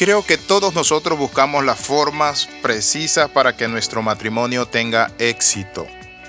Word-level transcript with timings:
Creo 0.00 0.24
que 0.24 0.38
todos 0.38 0.72
nosotros 0.72 1.18
buscamos 1.18 1.62
las 1.62 1.78
formas 1.78 2.48
precisas 2.62 3.28
para 3.28 3.54
que 3.54 3.68
nuestro 3.68 4.00
matrimonio 4.00 4.64
tenga 4.64 5.12
éxito. 5.18 5.86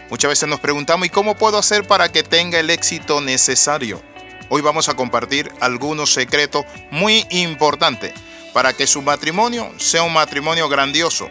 Muchas 0.10 0.28
veces 0.28 0.50
nos 0.50 0.60
preguntamos, 0.60 1.08
¿y 1.08 1.10
cómo 1.10 1.38
puedo 1.38 1.58
hacer 1.58 1.88
para 1.88 2.12
que 2.12 2.22
tenga 2.22 2.60
el 2.60 2.70
éxito 2.70 3.22
necesario? 3.22 4.02
Hoy 4.50 4.62
vamos 4.62 4.90
a 4.90 4.96
compartir 4.96 5.50
algunos 5.62 6.12
secretos 6.12 6.66
muy 6.90 7.26
importantes 7.30 8.12
para 8.52 8.74
que 8.74 8.88
su 8.88 9.02
matrimonio 9.02 9.72
sea 9.78 10.04
un 10.04 10.12
matrimonio 10.12 10.68
grandioso, 10.68 11.30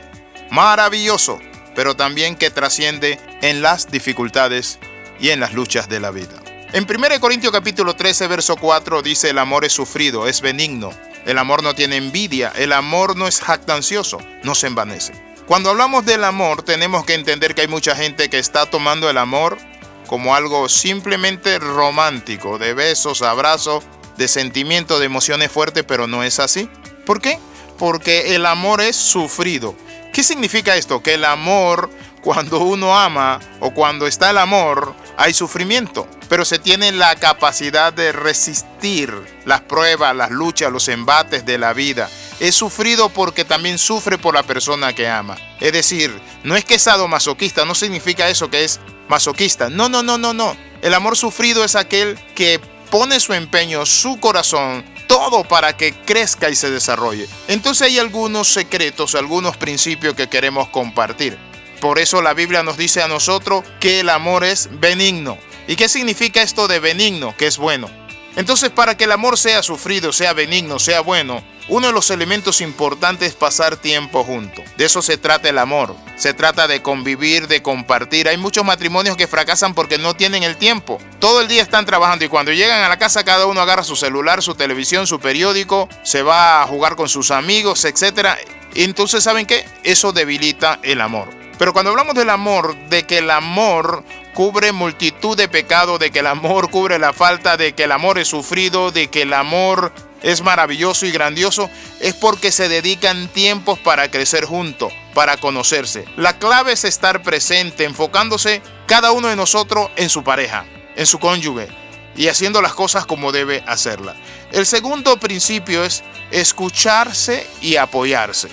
maravilloso, 0.50 1.38
pero 1.74 1.94
también 1.94 2.36
que 2.36 2.48
trasciende 2.48 3.20
en 3.42 3.60
las 3.60 3.90
dificultades 3.90 4.78
y 5.20 5.28
en 5.28 5.40
las 5.40 5.52
luchas 5.52 5.90
de 5.90 6.00
la 6.00 6.10
vida. 6.10 6.42
En 6.72 6.86
1 6.88 7.20
Corintios 7.20 7.52
capítulo 7.52 7.96
13, 7.96 8.28
verso 8.28 8.56
4 8.56 9.02
dice, 9.02 9.28
el 9.28 9.38
amor 9.38 9.66
es 9.66 9.74
sufrido, 9.74 10.26
es 10.26 10.40
benigno, 10.40 10.90
el 11.26 11.38
amor 11.38 11.62
no 11.62 11.74
tiene 11.74 11.96
envidia, 11.96 12.52
el 12.56 12.72
amor 12.72 13.16
no 13.16 13.26
es 13.26 13.40
jactancioso, 13.40 14.18
no 14.42 14.54
se 14.54 14.66
envanece. 14.66 15.12
Cuando 15.46 15.70
hablamos 15.70 16.04
del 16.04 16.24
amor 16.24 16.62
tenemos 16.62 17.04
que 17.04 17.14
entender 17.14 17.54
que 17.54 17.62
hay 17.62 17.68
mucha 17.68 17.96
gente 17.96 18.30
que 18.30 18.38
está 18.38 18.66
tomando 18.66 19.10
el 19.10 19.18
amor 19.18 19.58
como 20.06 20.34
algo 20.34 20.68
simplemente 20.68 21.58
romántico, 21.58 22.58
de 22.58 22.74
besos, 22.74 23.22
abrazos, 23.22 23.84
de 24.16 24.28
sentimiento, 24.28 24.98
de 24.98 25.06
emociones 25.06 25.50
fuertes, 25.50 25.84
pero 25.86 26.06
no 26.06 26.22
es 26.22 26.40
así. 26.40 26.68
¿Por 27.06 27.20
qué? 27.20 27.38
Porque 27.78 28.34
el 28.34 28.44
amor 28.46 28.80
es 28.80 28.96
sufrido. 28.96 29.74
¿Qué 30.12 30.22
significa 30.22 30.76
esto? 30.76 31.02
Que 31.02 31.14
el 31.14 31.24
amor, 31.24 31.90
cuando 32.22 32.58
uno 32.58 32.98
ama 32.98 33.40
o 33.60 33.72
cuando 33.72 34.06
está 34.06 34.30
el 34.30 34.38
amor, 34.38 34.94
hay 35.20 35.34
sufrimiento, 35.34 36.08
pero 36.30 36.46
se 36.46 36.58
tiene 36.58 36.92
la 36.92 37.14
capacidad 37.14 37.92
de 37.92 38.10
resistir 38.10 39.12
las 39.44 39.60
pruebas, 39.60 40.16
las 40.16 40.30
luchas, 40.30 40.72
los 40.72 40.88
embates 40.88 41.44
de 41.44 41.58
la 41.58 41.74
vida. 41.74 42.08
Es 42.40 42.54
sufrido 42.54 43.10
porque 43.10 43.44
también 43.44 43.76
sufre 43.76 44.16
por 44.16 44.32
la 44.32 44.44
persona 44.44 44.94
que 44.94 45.10
ama. 45.10 45.36
Es 45.60 45.74
decir, 45.74 46.10
no 46.42 46.56
es 46.56 46.64
que 46.64 46.76
es 46.76 46.84
sadomasoquista, 46.84 47.66
no 47.66 47.74
significa 47.74 48.30
eso 48.30 48.48
que 48.48 48.64
es 48.64 48.80
masoquista. 49.10 49.68
No, 49.68 49.90
no, 49.90 50.02
no, 50.02 50.16
no, 50.16 50.32
no. 50.32 50.56
El 50.80 50.94
amor 50.94 51.18
sufrido 51.18 51.64
es 51.64 51.76
aquel 51.76 52.18
que 52.34 52.58
pone 52.90 53.20
su 53.20 53.34
empeño, 53.34 53.84
su 53.84 54.18
corazón, 54.20 54.86
todo 55.06 55.44
para 55.44 55.76
que 55.76 55.92
crezca 55.92 56.48
y 56.48 56.56
se 56.56 56.70
desarrolle. 56.70 57.28
Entonces 57.46 57.88
hay 57.88 57.98
algunos 57.98 58.48
secretos, 58.48 59.14
algunos 59.14 59.58
principios 59.58 60.14
que 60.14 60.30
queremos 60.30 60.70
compartir. 60.70 61.49
Por 61.80 61.98
eso 61.98 62.20
la 62.20 62.34
Biblia 62.34 62.62
nos 62.62 62.76
dice 62.76 63.02
a 63.02 63.08
nosotros 63.08 63.64
que 63.80 64.00
el 64.00 64.10
amor 64.10 64.44
es 64.44 64.68
benigno. 64.80 65.38
¿Y 65.66 65.76
qué 65.76 65.88
significa 65.88 66.42
esto 66.42 66.68
de 66.68 66.78
benigno? 66.78 67.34
Que 67.36 67.46
es 67.46 67.56
bueno. 67.56 67.90
Entonces 68.36 68.70
para 68.70 68.96
que 68.96 69.04
el 69.04 69.12
amor 69.12 69.38
sea 69.38 69.62
sufrido, 69.62 70.12
sea 70.12 70.32
benigno, 70.32 70.78
sea 70.78 71.00
bueno, 71.00 71.42
uno 71.68 71.86
de 71.86 71.92
los 71.92 72.10
elementos 72.10 72.60
importantes 72.60 73.28
es 73.28 73.34
pasar 73.34 73.76
tiempo 73.76 74.24
juntos. 74.24 74.64
De 74.76 74.84
eso 74.84 75.02
se 75.02 75.16
trata 75.16 75.48
el 75.48 75.58
amor. 75.58 75.94
Se 76.16 76.34
trata 76.34 76.66
de 76.66 76.82
convivir, 76.82 77.48
de 77.48 77.62
compartir. 77.62 78.28
Hay 78.28 78.36
muchos 78.36 78.64
matrimonios 78.64 79.16
que 79.16 79.26
fracasan 79.26 79.74
porque 79.74 79.96
no 79.96 80.14
tienen 80.14 80.42
el 80.42 80.56
tiempo. 80.56 80.98
Todo 81.18 81.40
el 81.40 81.48
día 81.48 81.62
están 81.62 81.86
trabajando 81.86 82.24
y 82.24 82.28
cuando 82.28 82.52
llegan 82.52 82.82
a 82.82 82.88
la 82.88 82.98
casa 82.98 83.24
cada 83.24 83.46
uno 83.46 83.60
agarra 83.60 83.84
su 83.84 83.96
celular, 83.96 84.42
su 84.42 84.54
televisión, 84.54 85.06
su 85.06 85.20
periódico, 85.20 85.88
se 86.02 86.22
va 86.22 86.62
a 86.62 86.66
jugar 86.66 86.96
con 86.96 87.08
sus 87.08 87.30
amigos, 87.30 87.84
etc. 87.84 88.30
entonces, 88.74 89.22
¿saben 89.24 89.46
qué? 89.46 89.64
Eso 89.84 90.12
debilita 90.12 90.80
el 90.82 91.00
amor. 91.00 91.39
Pero 91.60 91.74
cuando 91.74 91.90
hablamos 91.90 92.14
del 92.14 92.30
amor, 92.30 92.74
de 92.88 93.02
que 93.02 93.18
el 93.18 93.30
amor 93.30 94.02
cubre 94.32 94.72
multitud 94.72 95.36
de 95.36 95.46
pecados, 95.46 96.00
de 96.00 96.10
que 96.10 96.20
el 96.20 96.26
amor 96.26 96.70
cubre 96.70 96.98
la 96.98 97.12
falta, 97.12 97.58
de 97.58 97.74
que 97.74 97.84
el 97.84 97.92
amor 97.92 98.18
es 98.18 98.28
sufrido, 98.28 98.92
de 98.92 99.08
que 99.08 99.22
el 99.22 99.34
amor 99.34 99.92
es 100.22 100.40
maravilloso 100.40 101.04
y 101.04 101.10
grandioso, 101.10 101.68
es 102.00 102.14
porque 102.14 102.50
se 102.50 102.70
dedican 102.70 103.28
tiempos 103.28 103.78
para 103.78 104.10
crecer 104.10 104.46
juntos, 104.46 104.90
para 105.12 105.36
conocerse. 105.36 106.06
La 106.16 106.38
clave 106.38 106.72
es 106.72 106.84
estar 106.84 107.20
presente, 107.20 107.84
enfocándose 107.84 108.62
cada 108.86 109.12
uno 109.12 109.28
de 109.28 109.36
nosotros 109.36 109.90
en 109.96 110.08
su 110.08 110.24
pareja, 110.24 110.64
en 110.96 111.04
su 111.04 111.18
cónyuge 111.18 111.68
y 112.16 112.28
haciendo 112.28 112.62
las 112.62 112.72
cosas 112.72 113.04
como 113.04 113.32
debe 113.32 113.62
hacerlas. 113.66 114.16
El 114.50 114.64
segundo 114.64 115.18
principio 115.18 115.84
es 115.84 116.04
escucharse 116.30 117.46
y 117.60 117.76
apoyarse. 117.76 118.48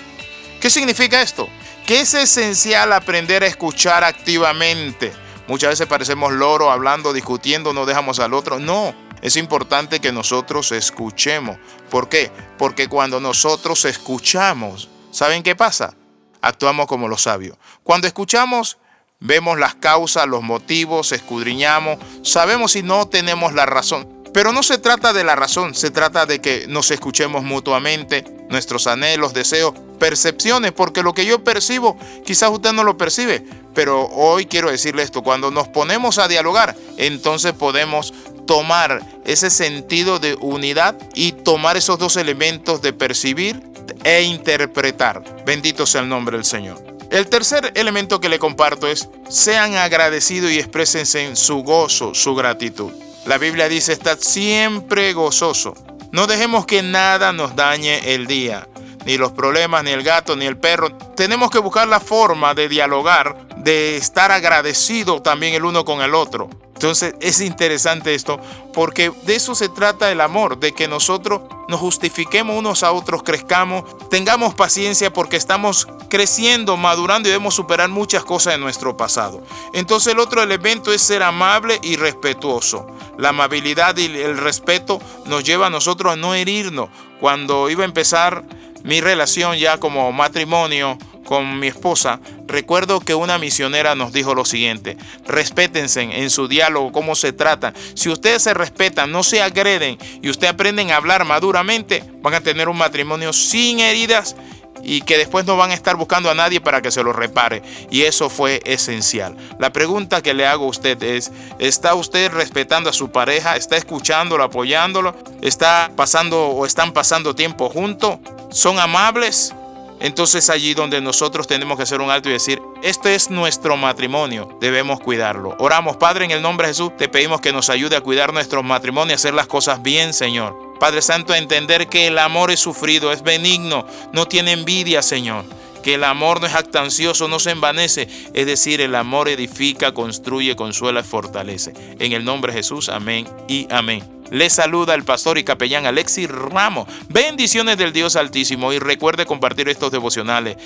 ¿Qué 0.60 0.68
significa 0.68 1.22
esto? 1.22 1.48
Que 1.88 2.02
es 2.02 2.12
esencial 2.12 2.92
aprender 2.92 3.42
a 3.42 3.46
escuchar 3.46 4.04
activamente. 4.04 5.10
Muchas 5.46 5.70
veces 5.70 5.86
parecemos 5.86 6.34
loro 6.34 6.70
hablando, 6.70 7.14
discutiendo, 7.14 7.72
no 7.72 7.86
dejamos 7.86 8.18
al 8.18 8.34
otro. 8.34 8.58
No, 8.58 8.94
es 9.22 9.38
importante 9.38 9.98
que 9.98 10.12
nosotros 10.12 10.70
escuchemos. 10.72 11.56
¿Por 11.88 12.10
qué? 12.10 12.30
Porque 12.58 12.88
cuando 12.88 13.20
nosotros 13.20 13.86
escuchamos, 13.86 14.90
¿saben 15.12 15.42
qué 15.42 15.56
pasa? 15.56 15.94
Actuamos 16.42 16.88
como 16.88 17.08
los 17.08 17.22
sabios. 17.22 17.56
Cuando 17.84 18.06
escuchamos, 18.06 18.76
vemos 19.18 19.58
las 19.58 19.74
causas, 19.74 20.26
los 20.26 20.42
motivos, 20.42 21.12
escudriñamos, 21.12 21.96
sabemos 22.22 22.72
si 22.72 22.82
no 22.82 23.08
tenemos 23.08 23.54
la 23.54 23.64
razón. 23.64 24.24
Pero 24.34 24.52
no 24.52 24.62
se 24.62 24.76
trata 24.76 25.14
de 25.14 25.24
la 25.24 25.36
razón, 25.36 25.74
se 25.74 25.90
trata 25.90 26.26
de 26.26 26.42
que 26.42 26.66
nos 26.68 26.90
escuchemos 26.90 27.44
mutuamente, 27.44 28.26
nuestros 28.50 28.86
anhelos, 28.86 29.32
deseos, 29.32 29.72
percepciones, 29.98 30.72
porque 30.72 31.02
lo 31.02 31.14
que 31.14 31.26
yo 31.26 31.42
percibo, 31.44 31.96
quizás 32.24 32.50
usted 32.50 32.72
no 32.72 32.84
lo 32.84 32.96
percibe, 32.96 33.44
pero 33.74 34.06
hoy 34.06 34.46
quiero 34.46 34.70
decirle 34.70 35.02
esto, 35.02 35.22
cuando 35.22 35.50
nos 35.50 35.68
ponemos 35.68 36.18
a 36.18 36.28
dialogar, 36.28 36.76
entonces 36.96 37.52
podemos 37.52 38.12
tomar 38.46 39.02
ese 39.24 39.50
sentido 39.50 40.18
de 40.18 40.34
unidad 40.40 40.96
y 41.14 41.32
tomar 41.32 41.76
esos 41.76 41.98
dos 41.98 42.16
elementos 42.16 42.80
de 42.80 42.92
percibir 42.92 43.62
e 44.04 44.22
interpretar. 44.22 45.22
Bendito 45.44 45.86
sea 45.86 46.00
el 46.00 46.08
nombre 46.08 46.36
del 46.36 46.44
Señor. 46.44 46.82
El 47.10 47.28
tercer 47.28 47.72
elemento 47.74 48.20
que 48.20 48.28
le 48.28 48.38
comparto 48.38 48.86
es, 48.86 49.08
sean 49.28 49.74
agradecidos 49.76 50.50
y 50.50 50.58
exprésense 50.58 51.24
en 51.24 51.36
su 51.36 51.62
gozo, 51.62 52.14
su 52.14 52.34
gratitud. 52.34 52.92
La 53.26 53.38
Biblia 53.38 53.68
dice, 53.68 53.92
estad 53.92 54.18
siempre 54.20 55.12
gozoso. 55.12 55.74
No 56.10 56.26
dejemos 56.26 56.66
que 56.66 56.82
nada 56.82 57.32
nos 57.32 57.54
dañe 57.54 58.14
el 58.14 58.26
día, 58.26 58.66
ni 59.04 59.16
los 59.16 59.32
problemas, 59.32 59.84
ni 59.84 59.90
el 59.90 60.02
gato, 60.02 60.36
ni 60.36 60.46
el 60.46 60.58
perro. 60.58 60.96
Tenemos 61.14 61.50
que 61.50 61.58
buscar 61.58 61.88
la 61.88 62.00
forma 62.00 62.54
de 62.54 62.68
dialogar, 62.68 63.48
de 63.56 63.96
estar 63.96 64.30
agradecido 64.32 65.22
también 65.22 65.54
el 65.54 65.64
uno 65.64 65.84
con 65.84 66.00
el 66.02 66.14
otro. 66.14 66.48
Entonces 66.78 67.16
es 67.20 67.40
interesante 67.40 68.14
esto 68.14 68.40
porque 68.72 69.10
de 69.24 69.34
eso 69.34 69.56
se 69.56 69.68
trata 69.68 70.12
el 70.12 70.20
amor, 70.20 70.60
de 70.60 70.72
que 70.74 70.86
nosotros 70.86 71.40
nos 71.66 71.80
justifiquemos 71.80 72.56
unos 72.56 72.84
a 72.84 72.92
otros, 72.92 73.24
crezcamos, 73.24 73.82
tengamos 74.10 74.54
paciencia 74.54 75.12
porque 75.12 75.36
estamos 75.36 75.88
creciendo, 76.08 76.76
madurando 76.76 77.28
y 77.28 77.32
debemos 77.32 77.56
superar 77.56 77.88
muchas 77.88 78.24
cosas 78.24 78.52
de 78.52 78.60
nuestro 78.60 78.96
pasado. 78.96 79.42
Entonces 79.72 80.12
el 80.12 80.20
otro 80.20 80.40
elemento 80.40 80.92
es 80.92 81.02
ser 81.02 81.24
amable 81.24 81.80
y 81.82 81.96
respetuoso. 81.96 82.86
La 83.18 83.30
amabilidad 83.30 83.96
y 83.96 84.04
el 84.04 84.38
respeto 84.38 85.00
nos 85.26 85.42
lleva 85.42 85.66
a 85.66 85.70
nosotros 85.70 86.12
a 86.12 86.16
no 86.16 86.34
herirnos. 86.34 86.90
Cuando 87.18 87.68
iba 87.68 87.82
a 87.82 87.86
empezar 87.86 88.44
mi 88.84 89.00
relación 89.00 89.56
ya 89.56 89.78
como 89.78 90.12
matrimonio, 90.12 90.98
con 91.28 91.60
mi 91.60 91.66
esposa, 91.66 92.20
recuerdo 92.46 93.00
que 93.00 93.14
una 93.14 93.38
misionera 93.38 93.94
nos 93.94 94.14
dijo 94.14 94.34
lo 94.34 94.46
siguiente, 94.46 94.96
respétense 95.26 96.00
en 96.00 96.30
su 96.30 96.48
diálogo, 96.48 96.90
cómo 96.90 97.14
se 97.14 97.34
tratan. 97.34 97.74
Si 97.94 98.08
ustedes 98.08 98.42
se 98.42 98.54
respetan, 98.54 99.12
no 99.12 99.22
se 99.22 99.42
agreden 99.42 99.98
y 100.22 100.30
ustedes 100.30 100.54
aprenden 100.54 100.90
a 100.90 100.96
hablar 100.96 101.26
maduramente, 101.26 102.02
van 102.22 102.32
a 102.32 102.40
tener 102.40 102.70
un 102.70 102.78
matrimonio 102.78 103.34
sin 103.34 103.80
heridas 103.80 104.36
y 104.82 105.02
que 105.02 105.18
después 105.18 105.44
no 105.46 105.56
van 105.56 105.70
a 105.70 105.74
estar 105.74 105.96
buscando 105.96 106.30
a 106.30 106.34
nadie 106.34 106.60
para 106.60 106.82
que 106.82 106.90
se 106.90 107.02
lo 107.02 107.12
repare. 107.12 107.62
Y 107.90 108.02
eso 108.02 108.30
fue 108.30 108.60
esencial. 108.64 109.36
La 109.58 109.72
pregunta 109.72 110.22
que 110.22 110.34
le 110.34 110.46
hago 110.46 110.66
a 110.66 110.68
usted 110.68 111.02
es, 111.02 111.30
¿está 111.58 111.94
usted 111.94 112.30
respetando 112.30 112.90
a 112.90 112.92
su 112.92 113.10
pareja? 113.10 113.56
¿Está 113.56 113.76
escuchándolo, 113.76 114.44
apoyándolo? 114.44 115.14
¿Está 115.42 115.90
pasando 115.96 116.48
o 116.48 116.66
están 116.66 116.92
pasando 116.92 117.34
tiempo 117.34 117.68
juntos? 117.68 118.18
¿Son 118.50 118.78
amables? 118.78 119.54
Entonces 120.00 120.48
allí 120.50 120.74
donde 120.74 121.00
nosotros 121.00 121.46
tenemos 121.46 121.76
que 121.76 121.82
hacer 121.82 122.00
un 122.00 122.10
alto 122.10 122.28
y 122.28 122.32
decir, 122.32 122.62
este 122.82 123.14
es 123.14 123.30
nuestro 123.30 123.76
matrimonio, 123.76 124.56
debemos 124.60 125.00
cuidarlo. 125.00 125.56
Oramos, 125.58 125.96
Padre, 125.96 126.24
en 126.24 126.30
el 126.30 126.42
nombre 126.42 126.66
de 126.66 126.74
Jesús, 126.74 126.96
te 126.96 127.08
pedimos 127.08 127.40
que 127.40 127.52
nos 127.52 127.70
ayude 127.70 127.96
a 127.96 128.00
cuidar 128.00 128.32
nuestro 128.32 128.62
matrimonio 128.62 129.12
y 129.12 129.14
hacer 129.14 129.34
las 129.34 129.46
cosas 129.46 129.82
bien, 129.82 130.14
Señor. 130.14 130.68
Padre 130.78 131.02
Santo, 131.02 131.32
a 131.32 131.38
entender 131.38 131.88
que 131.88 132.06
el 132.06 132.18
amor 132.18 132.50
es 132.50 132.60
sufrido, 132.60 133.12
es 133.12 133.22
benigno, 133.22 133.86
no 134.12 134.26
tiene 134.26 134.52
envidia, 134.52 135.02
Señor. 135.02 135.44
Que 135.82 135.94
el 135.94 136.04
amor 136.04 136.40
no 136.40 136.46
es 136.46 136.54
actancioso, 136.54 137.28
no 137.28 137.38
se 137.38 137.50
envanece. 137.50 138.08
Es 138.34 138.46
decir, 138.46 138.80
el 138.80 138.94
amor 138.94 139.28
edifica, 139.28 139.92
construye, 139.92 140.54
consuela 140.54 141.00
y 141.00 141.04
fortalece. 141.04 141.72
En 141.98 142.12
el 142.12 142.24
nombre 142.24 142.52
de 142.52 142.58
Jesús, 142.58 142.88
amén 142.88 143.26
y 143.48 143.66
amén. 143.70 144.17
Le 144.30 144.50
saluda 144.50 144.94
el 144.94 145.04
pastor 145.04 145.38
y 145.38 145.44
capellán 145.44 145.86
Alexis 145.86 146.28
Ramos. 146.28 146.88
Bendiciones 147.08 147.78
del 147.78 147.92
Dios 147.92 148.16
Altísimo 148.16 148.72
y 148.72 148.78
recuerde 148.78 149.26
compartir 149.26 149.68
estos 149.68 149.90
devocionales. 149.90 150.56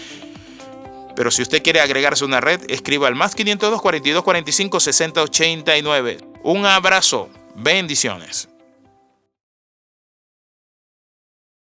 Pero 1.15 1.31
si 1.31 1.43
usted 1.43 1.63
quiere 1.63 1.81
agregarse 1.81 2.25
a 2.25 2.27
una 2.27 2.41
red, 2.41 2.61
escriba 2.69 3.09
al 3.09 3.15
más 3.15 3.35
502 3.35 3.81
42 3.81 4.23
45 4.23 4.81
60 4.81 5.23
89. 5.23 6.19
Un 6.43 6.67
abrazo. 6.67 7.29
Bendiciones. 7.55 8.49